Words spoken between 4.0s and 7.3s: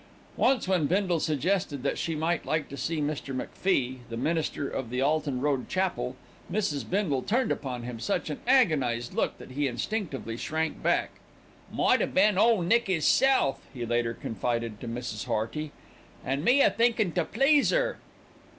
the minister of the Alton Road Chapel, Mrs. Bindle